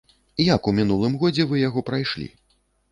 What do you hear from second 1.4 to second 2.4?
вы яго прайшлі?